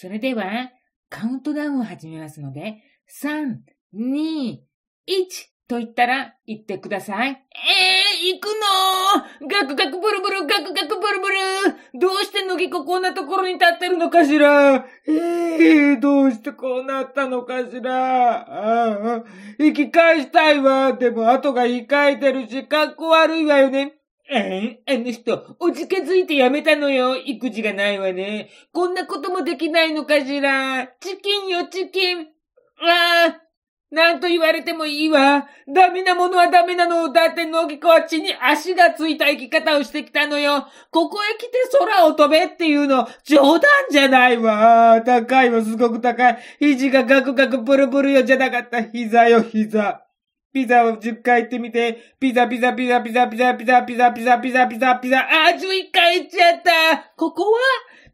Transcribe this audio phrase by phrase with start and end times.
[0.00, 0.44] それでは、
[1.10, 2.76] カウントダウンを始めますので、
[3.20, 3.56] 3、
[3.96, 4.58] 2、1
[5.68, 7.30] と言ったら言ってください。
[7.30, 8.46] ええー、行く
[9.42, 9.48] の？
[9.48, 14.86] ガクガクブルブル、ガクガクブルブルどうして乃木子こんなところに立ってるのかしら？
[15.08, 18.36] ええー、どうしてこうなったのかしら？
[18.36, 19.24] ああ、
[19.58, 20.92] 生き返したいわ。
[20.92, 23.97] でも後が言い換えてるし、かっこ悪いわよね。
[24.30, 27.16] えあの人、おじけづいてやめたのよ。
[27.16, 28.50] 育児がないわね。
[28.72, 30.86] こんなこともできないのかしら。
[31.00, 32.20] チキンよ、チキン。
[32.20, 32.24] あ
[33.30, 33.40] あ、
[33.90, 35.48] なんと言われてもいいわ。
[35.66, 37.10] ダメなものはダメなの。
[37.10, 40.66] だって野木子は地に足がついた生き方をしてきたのよ。
[40.90, 45.00] ここへ来て空を飛べっていうの、冗談じゃないわ。
[45.06, 46.38] 高いわ、すごく高い。
[46.58, 48.82] 肘がガクガクブルブルよじゃなかった。
[48.82, 50.07] 膝よ、膝。
[50.52, 52.14] ピザを10回言ってみて。
[52.18, 55.18] ピザピザピザピザピザピザピザピザピザピザピザ。
[55.20, 56.70] あ、11回言っちゃった。
[57.16, 57.58] ここは？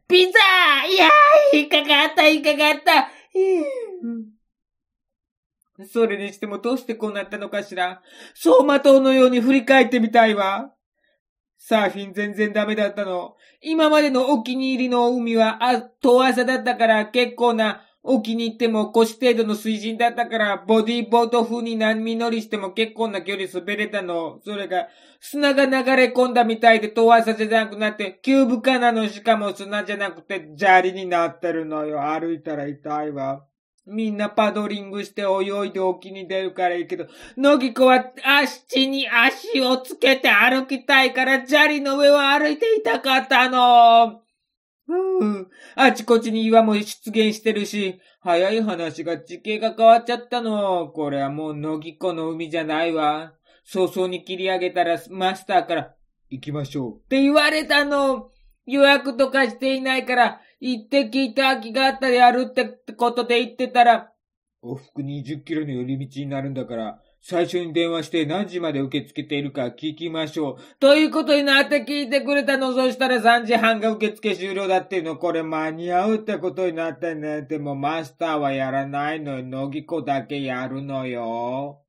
[0.07, 0.39] ピザ
[0.87, 3.09] いやー、引っかかった、引っかかった？
[5.91, 8.01] それにしてもどうしてこうなったのかしら？
[8.33, 10.71] 走馬灯のように振り返ってみたいわ。
[11.57, 13.35] サーフィン全然ダメだったの。
[13.61, 24.39] 今までのお気に入りの海は、あ、遠浅だったから結構な、お気に入っても腰程度の水深だったから、ボディーボート風に波乗りしても結構な距離滑れたの。
[24.45, 24.87] それが、
[25.19, 31.99] 砂が流れ込んだみたいで遠浅じゃなくなって、キューブカなのしかも砂じゃなくて砂利になってるのよ。
[32.03, 33.43] 歩いたら痛いわ。
[33.87, 44.24] みんなパドリングして泳いで沖に出るからいいけど、野木子は足に足をつけて歩きたいから砂利の上を歩いていたかったの。
[45.75, 50.89] あちこちに岩も出現してるし、早い話が地形が変わっちゃったの。
[50.89, 53.33] これはもう野木子の海じゃないわ。
[53.63, 55.95] 早々に切り上げたらマスターから、
[56.29, 56.95] 行きましょう。
[56.97, 58.31] って言われたの。
[58.67, 64.11] 予約とかしていないから、行って聞いた空きがあったらやるってことで言ってたら、
[64.63, 70.79] 往復20キロの寄り道になるんだから、最初に電話して何時まで受け付けているか聞きましょう。
[70.79, 72.71] ということになって聞いてくれたの。
[72.75, 75.17] そしたら3時半が受付終了だっていうの。
[75.17, 77.41] これ間に合うってことになってね。
[77.41, 79.43] でもマスターはやらないのよ。
[79.43, 81.81] 乃木子だけやるのよ。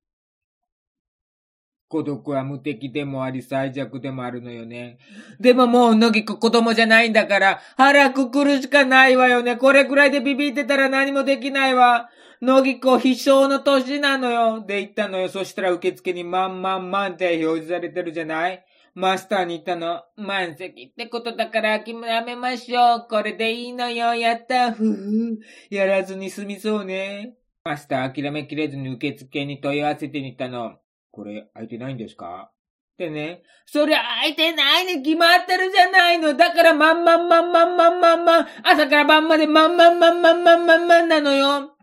[1.89, 4.99] 孤独は無敵でもあり最弱でもあるのよね。
[5.39, 9.57] でももう、のぎこ子供じゃないんだから、腹くくるしかないわよね。
[9.57, 12.11] これくらいでビビってたら何もできないわ。
[12.43, 14.65] のぎこ必勝の年なのよ。
[14.67, 15.29] で言ったのよ。
[15.29, 18.65] そしたら受付に万万万って表示されてるじゃない？
[18.95, 20.03] マスターに言ったの。
[20.17, 23.07] 満席ってことだから諦めましょう。
[23.09, 24.15] これでいいのよ。
[24.15, 24.73] やった。
[24.73, 25.39] ふふ。
[25.71, 27.37] やらずに済みそうね。
[27.65, 30.77] マスター諦めきれずに受付に問い合わせてみたの。
[31.17, 32.51] これ、空いてないんですか？
[32.53, 33.43] ってね。
[33.65, 36.37] そりゃ空いてないに決まってるじゃないの。
[36.37, 38.47] だからまんまんまんまんまんまんまん。
[38.63, 41.75] 朝から晩までまんまんまんまんまんまんまんなのよ。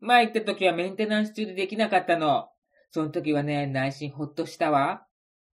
[0.00, 2.48] 前行った時はメンテナンス中でできなかったの。
[2.92, 5.04] その時はね、内心ほっとしたわ。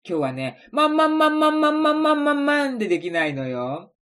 [0.09, 3.93] 今日はね、まんまんまんまんまんまんまんまんまんでできないのよ。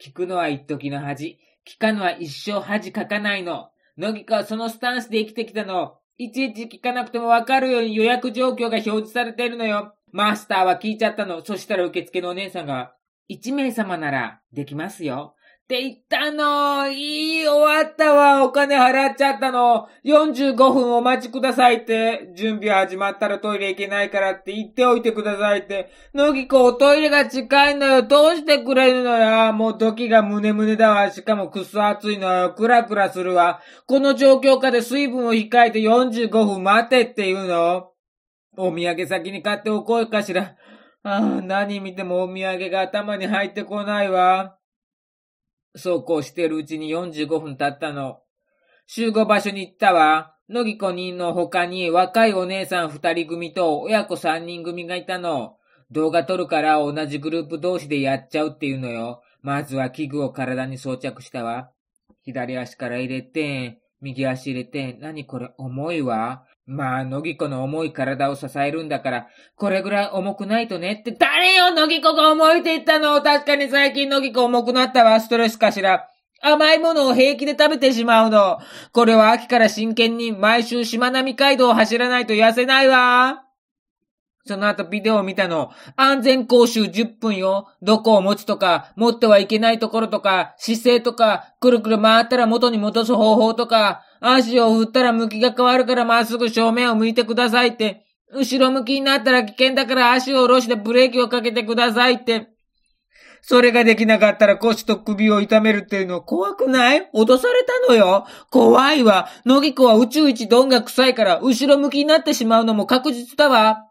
[0.00, 1.38] 聞くのは一時の恥。
[1.66, 3.70] 聞かぬは一生恥かかないの。
[3.96, 5.98] 乃木かはそのスタンスで生きてきたの。
[6.20, 9.94] いちいち聞かなくてもわかるように予約状況が表示されているのよ。
[10.10, 11.44] マスターは聞いちゃったの。
[11.44, 12.92] そしたら受付のお姉さんが、
[13.30, 15.36] 1名様ならできますよ。
[15.68, 16.88] って言ったの。
[16.88, 18.42] いい、終わったわ。
[18.42, 19.86] お金払っちゃったの。
[20.02, 22.32] 45分お待ちくださいって。
[22.34, 25.90] 準備始まったらトイレ行けないからって言っておいてくださいって。
[26.14, 28.02] のぎこ、おトイレが近いのよ。
[28.02, 29.52] どうしてくれるのよ。
[29.52, 31.10] もう時が胸胸だわ。
[31.10, 32.54] しかもくっそ暑いのよ。
[32.54, 33.60] クラクラするわ。
[33.86, 37.90] この状況下で水分を控えて45分待てって言うの。
[38.56, 40.56] お土産先に買っておこうかしら。
[41.02, 44.57] ああ、何見てもお土産が頭に入ってこないわ。
[45.76, 48.20] そうこうしてるうちに45分経ったの。
[48.86, 50.34] 集合場所に行ったわ。
[50.48, 55.56] 野木子人の他に若いお姉さん二人組と親子三人組がいたの。
[55.90, 59.22] 動画撮るから同じグループ同士でやっちゃうっていうのよ。
[59.42, 61.70] まずは器具を体に装着したわ。
[62.22, 66.44] 左足から入れて、右足入れて、何これ重いわ。
[66.70, 69.26] まあ、のぎこの重い体を支えるんだから、
[69.56, 73.22] これぐらい重くないとねって、誰よ、のぎこが重いって言ったの？
[73.22, 76.06] 確かに最近のぎこ重くなったわ、ストレスかしら。
[76.42, 78.58] 甘いものを平気で食べてしまうの。
[78.92, 83.44] これは秋から真剣に毎週しまなみ海道を走らないと痩せないわ。
[84.44, 85.70] その後ビデオを見たの。
[85.96, 87.68] 安全講習10分よ。
[87.82, 98.04] どこを持つとか、持ってはいけないところとか、姿勢とか、くるくる回ったら元に戻す方法とか、足を振ったら向きが変わるからまっすぐ正面を向いてくださいって。
[98.32, 102.48] 後ろ向きになったら危険だから足を下ろしてブレーキをかけてくださいって。
[103.40, 107.08] それができなかったら腰と首を痛めるっていうの怖くない？
[107.14, 108.26] 脅されたのよ。
[108.50, 109.28] 怖いわ。
[109.46, 113.84] 野木子は宇宙一どんが臭いから後ろ向きになってしまうのも確実だわ。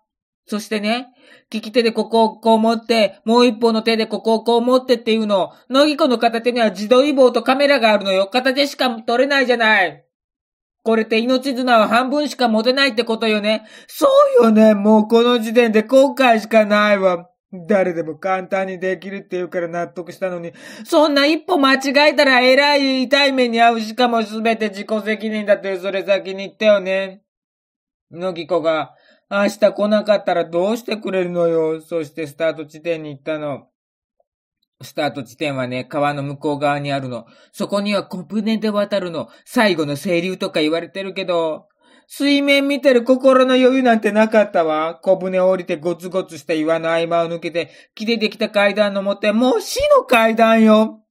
[0.45, 1.07] そしてね、
[1.50, 5.53] 利き手でここをこう持って、もう一方の手でここをこう持ってっていうの。
[5.69, 8.27] 野木子の片手には自動移動とカメラがあるのよ。
[8.27, 10.03] 片手しか取れないじゃない。
[10.88, 13.68] これって命綱は半分しか持てないってことよね。
[13.88, 14.07] そ
[14.42, 14.74] うよね。
[14.74, 17.30] もうこの時点で後悔しかないわ。
[17.68, 20.54] 誰でも簡単にできるって言うから納得したのに、
[20.86, 27.22] そんな一歩間違えたら偉い痛い目に遭うしかも全て自己責任だってそれ先に言ったよね。
[28.10, 28.95] のぎこが、
[29.30, 31.81] 明日来なかったらどうしてくれるのよ。
[31.81, 33.68] そしてスタート地点に行ったの。
[34.81, 37.25] スタート地点はね、川の向こう側にあるの。
[37.51, 39.27] そこには小舟で渡るの。
[39.45, 41.68] 最後の清流とか言われてるけど、
[42.07, 44.95] 水面見てる心の余裕なんてなかったわ。
[44.95, 51.01] 小舟を降りてゴツゴツした岩の合間を抜けて、木でできた階段登って、もう死の階段よ。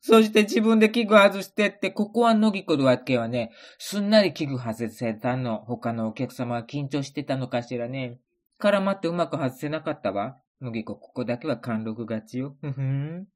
[0.00, 5.60] そして自分で器具外してって、ここは乃木子のわけはね、すんなり器具外せたの。
[5.66, 8.18] 他のお客様は緊張してたのかしらね。
[8.60, 10.41] 絡まってうまく外せなかったわ。
[10.62, 12.56] 乃木子、ここだけは貫禄勝ちよ。
[12.60, 13.26] ふふん。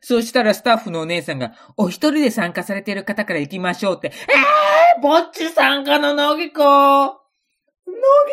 [0.00, 4.12] そしたらスタッフのお姉さんが、お一人で参加されている方から行きましょうって。
[4.96, 7.14] えー、ぼっち参加の乃木子乃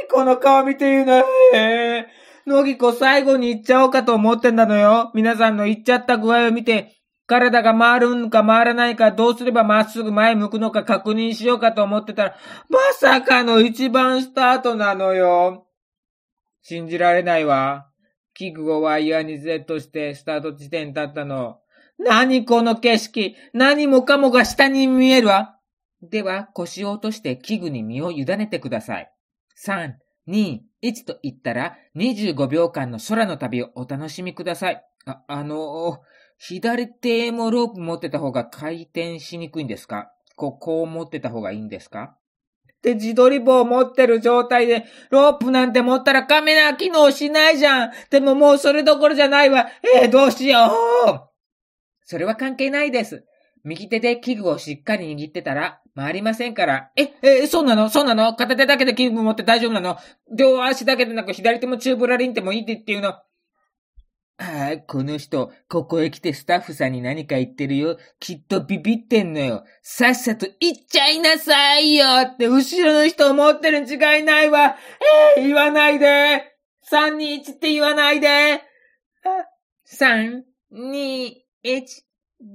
[0.08, 1.24] 木子の顔見て言うな。
[1.54, 5.12] えー、乃木子最後に行っちゃおうかと思ってんだのよ。
[5.14, 6.96] 皆さんの行っちゃった具合を見て、
[7.28, 12.36] 体が回るんか回らないか、どうすればまっすぐ前向くのか確認しようかと思ってたら、
[12.70, 15.66] まさかの一番スタートなのよ。
[16.62, 17.88] 信じられないわ。
[18.36, 21.58] 器具をワイヤーにセットしてスタート地点に立ったの。
[21.98, 25.58] 何この景色何もかもが下に見えるわ
[26.02, 29.12] では腰を落として器具に身を委ねてください。
[29.66, 29.94] 3、
[30.28, 34.84] 2、1と言ったら25秒間の空の旅をお楽しみください。
[35.06, 36.02] あ、あの、
[36.38, 40.12] 左手もロープ持ってた方が回転しにくいんですか？
[40.36, 42.18] ここを持ってた方がいいんですか？
[42.86, 47.92] で、自撮り棒を持ってる状態で、ロープなんて持ったらカメラ機能しないじゃん。
[48.12, 49.68] でももうそれどころじゃないわ。
[50.02, 51.20] えー、どうしよう。
[52.06, 53.26] それは関係ないです。
[53.64, 56.92] 右手で器具をしっかり握ってたら、回りませんから。
[56.96, 57.90] え、え、そうなの？
[57.90, 58.36] そうなの？
[58.36, 59.98] 片手だけで器具持って大丈夫なの？
[60.32, 63.16] 両足だけでなく左手もチューブラリンってもいいって言うの？
[64.38, 67.98] ああ、この人、ここへ来てスタッフさんに何か言ってるよ。
[68.20, 69.64] きっとビビってんのよ。
[69.82, 74.76] さっさと言っちゃいなさいよって後ろの人思ってるに違いないわ。
[75.38, 76.54] えー、言わないで。
[76.92, 78.62] 3、2、1って言わないで。
[79.90, 80.42] 3、
[80.74, 81.32] 2、
[81.64, 82.06] 1、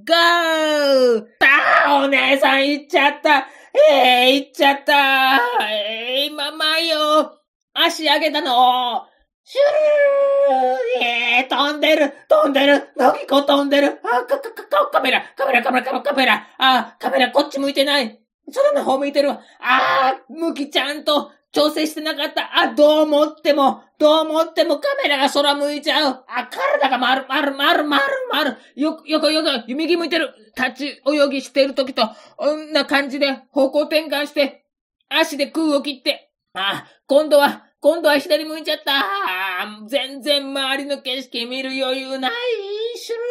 [0.07, 3.49] ゴーああ、お姉さん行っちゃった。
[3.91, 5.37] えー、行っちゃった。
[5.67, 7.41] えー、今前よ。
[7.73, 9.10] 足上げたの。
[9.45, 12.13] シュルーえー、飛んでる。
[12.29, 12.89] 飛んでる。
[12.97, 13.99] のぎこ飛んでる。
[14.05, 15.25] あ、か、か、か、カメラ。
[15.37, 16.47] カメラカメラカメラカメラ。
[16.59, 18.21] あ、カメラこっち向いてない。
[18.53, 19.41] 空の方向いてるわ。
[19.61, 22.51] あ向きちゃんと調整してなかった。
[22.59, 26.25] あ、どう思っても、どう思ってもカメラが空向いちゃう。
[26.29, 28.57] あ、体が丸、丸、丸、丸、丸。
[28.77, 30.33] よく、よく、よく、右向いてる。
[30.57, 34.65] 立ち泳ぎしてる時と、こんな感じで方向転換して、
[35.09, 39.07] 足で空を切って、あ、今度は、今度は左向いちゃった。
[39.89, 42.33] 全然周りの景色見る余裕ない。
[42.97, 43.23] シュル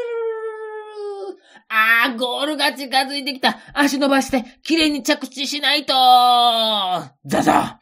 [1.31, 3.59] ルルあー、ゴールが近づいてきた。
[3.75, 5.93] 足伸ばして、綺麗に着地しないと。
[7.25, 7.79] ザザ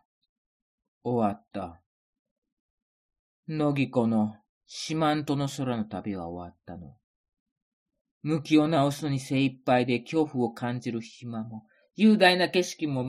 [1.06, 1.82] 終わった。
[3.48, 6.98] 乃木子の四万十の空の旅は終わったの。
[8.24, 11.64] 向きを直すのに精一杯で恐怖を感じる暇も、
[11.96, 13.06] 雄大な景色も、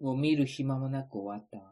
[0.00, 1.71] を見る暇もなく終わったわ。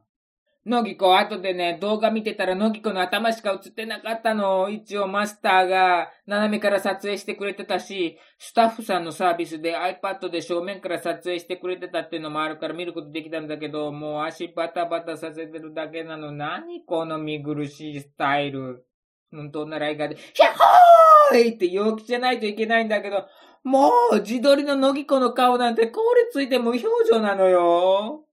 [0.67, 4.69] のぎこ、後でね、動画見てたらのぎこの頭しか映ってなかったの。
[4.69, 16.31] 一応マスターが斜めから撮影してくれてたし、スタッフさんのサービスで iPad で正面から撮影してくれてたっていうのもあるから見ることできたんだけど、もう足バタバタさせてるだけなの。
[16.31, 18.85] 何この見苦しいスタイル。
[19.33, 23.25] 本当なら映画で、ヒャッホーイって陽気じゃないといけないんだけど、
[23.65, 28.25] もう自撮りののぎこの顔なんて凍りついて無表情なのよ。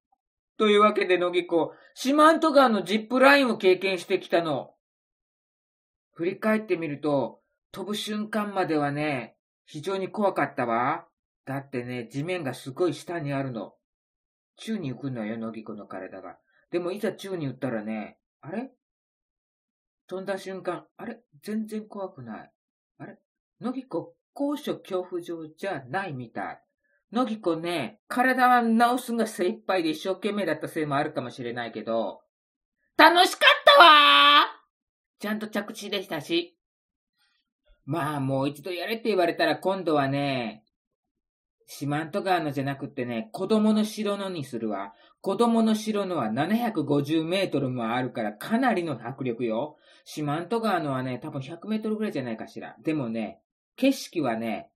[0.58, 4.74] というわけで、野木子、四万十川のジップラインを経験してきたの。
[6.14, 11.06] 振り返ってみると、飛ぶ瞬間まではね、非常に怖かったわ。
[11.46, 13.74] だってね、地面がすごい下にあるの。
[14.56, 16.38] 宙に浮くのよ、野木子の体が。
[16.72, 18.72] でもいざ宙に浮ったらね、あれ？
[20.08, 21.22] 飛んだ瞬間、あれ？
[21.44, 22.52] 全然怖くない。
[22.98, 23.20] あれ？
[23.62, 26.64] 野木子、高所恐怖症じゃないみたい。
[27.12, 32.22] のぎこね、体は直すが精一杯で一生懸命だったせいもあるかもしれないけど、
[32.98, 34.46] 楽しかったわ
[35.20, 36.58] ちゃんと着地でしたし。
[37.86, 40.66] まあ、もう一度やれって言われたら今度はね、
[41.68, 44.94] 四万十川のじゃなくってね、子供の城のにするわ。
[45.22, 49.78] 子供の城のは750メートルもあるからかなりの迫力よ。
[50.06, 52.76] 四万十川のはね、多分100メートルぐらいじゃないかしら。
[52.84, 53.42] でもね、
[53.76, 54.72] 景色はね、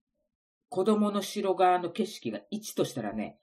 [0.72, 3.36] 子供の城側の景色が1としたらね、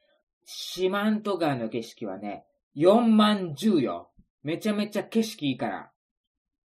[0.45, 2.43] 四万十川の景色はね、
[2.75, 4.09] 4万10よ。
[4.41, 5.91] めちゃめちゃ景色いいから。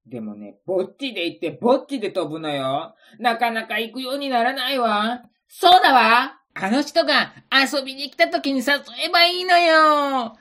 [0.06, 2.94] でもね、ぼっちで行ってぼっちで飛ぶのよ。
[3.20, 5.24] なかなか行くようにならないわ。
[5.48, 8.66] そうだわあの人が遊びに来た時に誘
[9.06, 10.36] えばいいのよ